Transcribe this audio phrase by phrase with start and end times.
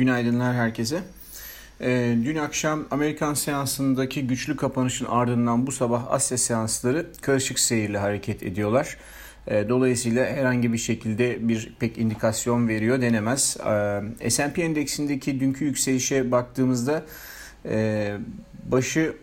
[0.00, 1.02] Günaydınlar herkese.
[1.80, 8.42] Ee, dün akşam Amerikan seansındaki güçlü kapanışın ardından bu sabah Asya seansları karışık seyirle hareket
[8.42, 8.96] ediyorlar.
[9.46, 13.56] Ee, dolayısıyla herhangi bir şekilde bir pek indikasyon veriyor denemez.
[14.20, 17.02] Ee, S&P endeksindeki dünkü yükselişe baktığımızda
[17.64, 18.16] e,
[18.72, 19.16] başı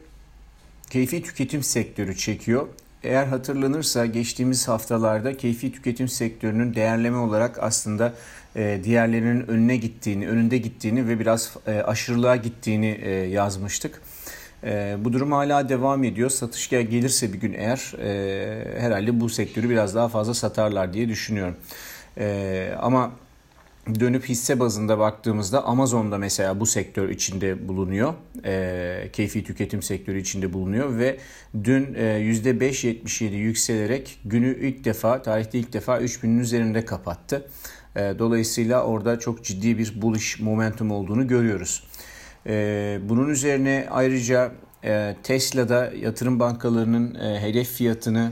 [0.90, 2.68] keyfi tüketim sektörü çekiyor.
[3.04, 8.14] Eğer hatırlanırsa geçtiğimiz haftalarda keyfi tüketim sektörünün değerleme olarak aslında
[8.56, 14.02] e, diğerlerinin önüne gittiğini, önünde gittiğini ve biraz e, aşırılığa gittiğini e, yazmıştık.
[14.98, 16.30] Bu durum hala devam ediyor.
[16.30, 17.94] Satış gelirse bir gün eğer
[18.80, 21.56] herhalde bu sektörü biraz daha fazla satarlar diye düşünüyorum.
[22.80, 23.12] Ama
[24.00, 28.14] dönüp hisse bazında baktığımızda Amazon'da mesela bu sektör içinde bulunuyor.
[28.46, 31.18] E, keyfi tüketim sektörü içinde bulunuyor ve
[31.64, 37.50] dün e, %5.77 yükselerek günü ilk defa tarihte ilk defa 3000'in üzerinde kapattı.
[37.96, 41.84] E, dolayısıyla orada çok ciddi bir bullish momentum olduğunu görüyoruz.
[42.48, 44.52] E, bunun üzerine ayrıca
[44.84, 48.32] e, Tesla'da yatırım bankalarının e, hedef fiyatını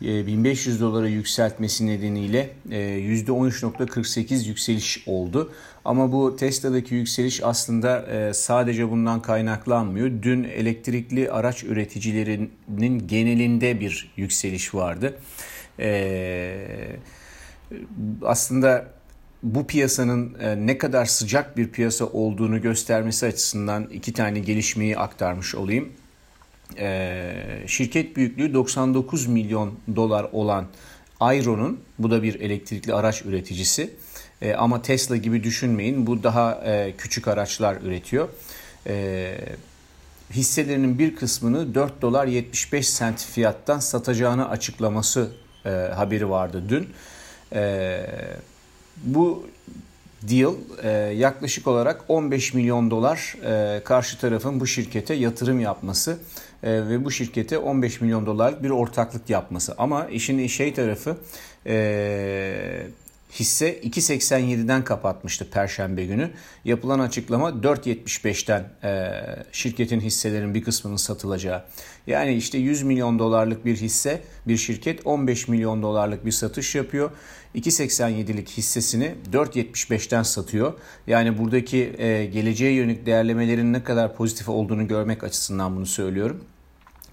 [0.00, 5.52] 1500 e, dolara yükseltmesi nedeniyle %13.48 e, yükseliş oldu.
[5.84, 10.10] Ama bu Tesla'daki yükseliş aslında e, sadece bundan kaynaklanmıyor.
[10.22, 15.18] Dün elektrikli araç üreticilerinin genelinde bir yükseliş vardı.
[18.22, 18.86] Aslında
[19.42, 25.92] bu piyasanın ne kadar sıcak bir piyasa olduğunu göstermesi açısından iki tane gelişmeyi aktarmış olayım.
[26.78, 30.66] Ee, şirket büyüklüğü 99 milyon dolar olan
[31.20, 33.90] Ayro'nun bu da bir elektrikli araç üreticisi
[34.42, 38.28] e, ama Tesla gibi düşünmeyin bu daha e, küçük araçlar üretiyor.
[38.86, 39.34] E,
[40.30, 45.30] hisselerinin bir kısmını 4 dolar 75 sent fiyattan satacağını açıklaması
[45.64, 46.88] e, haberi vardı dün.
[47.52, 48.00] E,
[48.96, 49.46] bu
[50.22, 56.18] deal e, yaklaşık olarak 15 milyon dolar e, karşı tarafın bu şirkete yatırım yapması
[56.62, 59.74] e, ve bu şirkete 15 milyon dolar bir ortaklık yapması.
[59.78, 61.16] Ama işin şey tarafı
[61.66, 62.86] e,
[63.40, 66.30] hisse 2.87'den kapatmıştı Perşembe günü.
[66.64, 69.12] Yapılan açıklama 4.75'ten e,
[69.52, 71.64] şirketin hisselerinin bir kısmının satılacağı.
[72.06, 77.10] Yani işte 100 milyon dolarlık bir hisse bir şirket 15 milyon dolarlık bir satış yapıyor.
[77.54, 80.72] 2.87'lik hissesini 4.75'ten satıyor.
[81.06, 86.44] Yani buradaki e, geleceğe yönelik değerlemelerin ne kadar pozitif olduğunu görmek açısından bunu söylüyorum.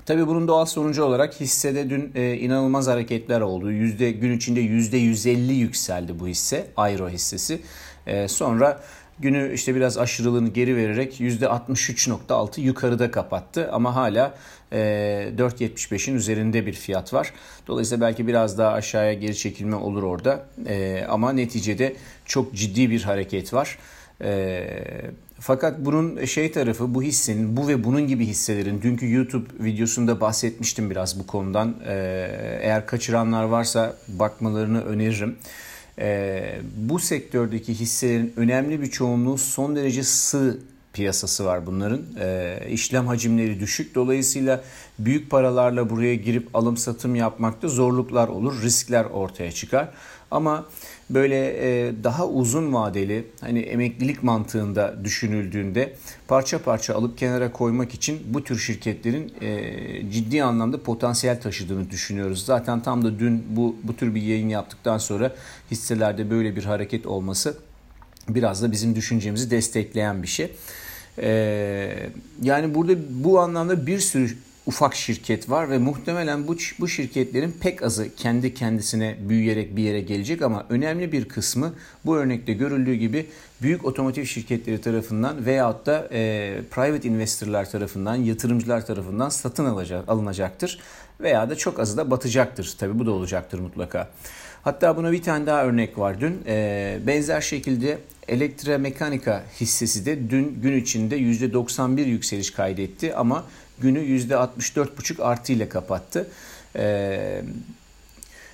[0.05, 3.71] Tabii bunun doğal sonucu olarak hissede dün e, inanılmaz hareketler oldu.
[3.71, 7.61] Yüzde, gün içinde yüzde 150 yükseldi bu hisse, Airo hissesi.
[8.07, 8.79] E, sonra
[9.19, 13.69] günü işte biraz aşırılığını geri vererek yüzde 63.6 yukarıda kapattı.
[13.71, 14.35] Ama hala
[14.71, 14.77] e,
[15.37, 17.33] 4.75'in üzerinde bir fiyat var.
[17.67, 20.45] Dolayısıyla belki biraz daha aşağıya geri çekilme olur orada.
[20.67, 23.77] E, ama neticede çok ciddi bir hareket var.
[24.23, 24.63] E,
[25.39, 30.89] fakat bunun şey tarafı bu hissenin bu ve bunun gibi hisselerin dünkü YouTube videosunda bahsetmiştim
[30.89, 31.75] biraz bu konudan.
[31.87, 35.35] Ee, eğer kaçıranlar varsa bakmalarını öneririm.
[35.99, 40.59] Ee, bu sektördeki hisselerin önemli bir çoğunluğu son derece sığ
[40.93, 42.01] piyasası var bunların.
[42.19, 43.95] E, işlem hacimleri düşük.
[43.95, 44.63] Dolayısıyla
[44.99, 48.61] büyük paralarla buraya girip alım satım yapmakta zorluklar olur.
[48.61, 49.89] Riskler ortaya çıkar.
[50.31, 50.65] Ama
[51.09, 55.95] böyle e, daha uzun vadeli hani emeklilik mantığında düşünüldüğünde
[56.27, 62.45] parça parça alıp kenara koymak için bu tür şirketlerin e, ciddi anlamda potansiyel taşıdığını düşünüyoruz.
[62.45, 65.35] Zaten tam da dün bu bu tür bir yayın yaptıktan sonra
[65.71, 67.57] hisselerde böyle bir hareket olması
[68.29, 70.51] biraz da bizim düşüncemizi destekleyen bir şey.
[71.17, 72.09] Ee,
[72.41, 74.35] yani burada bu anlamda bir sürü
[74.65, 80.01] ufak şirket var ve muhtemelen bu, bu şirketlerin pek azı kendi kendisine büyüyerek bir yere
[80.01, 81.73] gelecek ama önemli bir kısmı
[82.05, 83.25] bu örnekte görüldüğü gibi
[83.61, 90.79] büyük otomotiv şirketleri tarafından veyahut da e, private investorlar tarafından, yatırımcılar tarafından satın alacak, alınacaktır
[91.23, 92.75] veya da çok azı da batacaktır.
[92.79, 94.09] Tabi bu da olacaktır mutlaka.
[94.63, 96.41] Hatta buna bir tane daha örnek var dün.
[96.47, 97.97] E, benzer şekilde
[98.27, 103.45] Elektromekanika hissesi de dün gün içinde %91 yükseliş kaydetti ama
[103.79, 106.27] günü %64,5 artı ile kapattı.
[106.75, 107.41] Ee,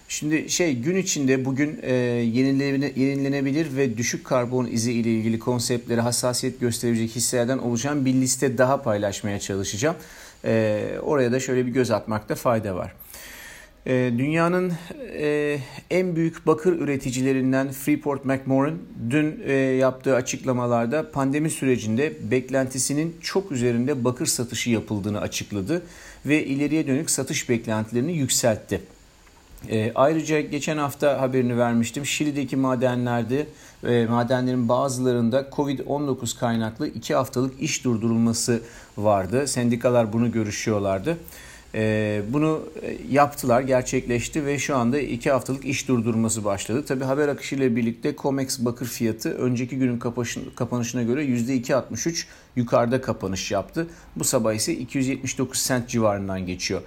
[0.09, 6.59] şimdi şey gün içinde bugün e, yenilenebilir ve düşük karbon izi ile ilgili konseptlere hassasiyet
[6.59, 9.95] gösterecek hisselerden oluşan bir liste daha paylaşmaya çalışacağım.
[10.45, 12.93] E, oraya da şöyle bir göz atmakta fayda var.
[13.87, 14.73] Ee, dünyanın
[15.13, 15.59] e,
[15.89, 18.77] en büyük bakır üreticilerinden Freeport McMoran
[19.09, 25.81] dün e, yaptığı açıklamalarda pandemi sürecinde beklentisinin çok üzerinde bakır satışı yapıldığını açıkladı
[26.25, 28.81] ve ileriye dönük satış beklentilerini yükseltti.
[29.67, 32.05] E, ayrıca geçen hafta haberini vermiştim.
[32.05, 33.47] Şili'deki madenlerde
[33.87, 38.61] e, madenlerin bazılarında Covid-19 kaynaklı 2 haftalık iş durdurulması
[38.97, 39.47] vardı.
[39.47, 41.17] Sendikalar bunu görüşüyorlardı.
[41.75, 42.61] E, bunu
[43.11, 46.85] yaptılar, gerçekleşti ve şu anda 2 haftalık iş durdurması başladı.
[46.85, 49.99] Tabi haber akışıyla birlikte COMEX bakır fiyatı önceki günün
[50.55, 52.25] kapanışına göre %2.63
[52.55, 53.87] yukarıda kapanış yaptı.
[54.15, 56.81] Bu sabah ise 279 sent civarından geçiyor.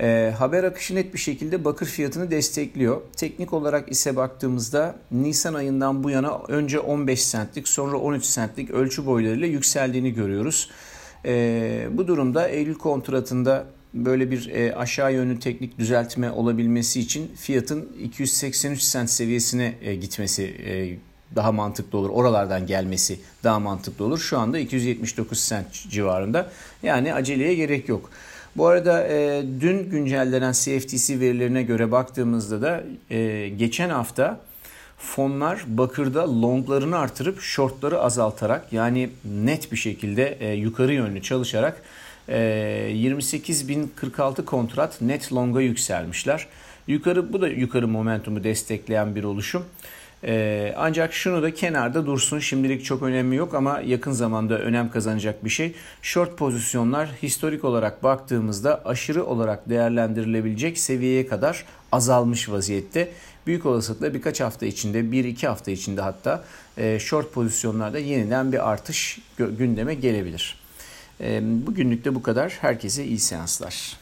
[0.00, 3.00] E, haber akışı net bir şekilde bakır fiyatını destekliyor.
[3.16, 9.06] Teknik olarak ise baktığımızda Nisan ayından bu yana önce 15 centlik sonra 13 centlik ölçü
[9.06, 10.70] boylarıyla yükseldiğini görüyoruz.
[11.24, 17.88] E, bu durumda Eylül kontratında böyle bir e, aşağı yönlü teknik düzeltme olabilmesi için fiyatın
[18.02, 20.96] 283 sent seviyesine e, gitmesi e,
[21.36, 22.10] daha mantıklı olur.
[22.10, 24.18] Oralardan gelmesi daha mantıklı olur.
[24.18, 26.50] Şu anda 279 sent civarında.
[26.82, 28.10] Yani aceleye gerek yok.
[28.56, 34.40] Bu arada e, dün güncellenen CFTC verilerine göre baktığımızda da e, geçen hafta
[34.98, 41.82] fonlar bakırda longlarını artırıp shortları azaltarak yani net bir şekilde e, yukarı yönlü çalışarak
[42.28, 42.36] e,
[42.94, 46.46] 28.046 kontrat net longa yükselmişler.
[46.86, 49.64] Yukarı bu da yukarı momentumu destekleyen bir oluşum.
[50.24, 52.38] Ee, ancak şunu da kenarda dursun.
[52.38, 55.74] Şimdilik çok önemi yok ama yakın zamanda önem kazanacak bir şey.
[56.02, 63.12] Short pozisyonlar historik olarak baktığımızda aşırı olarak değerlendirilebilecek seviyeye kadar azalmış vaziyette.
[63.46, 66.44] Büyük olasılıkla birkaç hafta içinde, 1-2 hafta içinde hatta
[66.78, 70.58] e, short pozisyonlarda yeniden bir artış gündeme gelebilir.
[71.20, 72.58] E, bugünlük de bu kadar.
[72.60, 73.96] Herkese iyi seanslar.